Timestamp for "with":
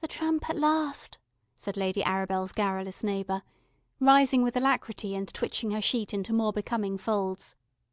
4.42-4.56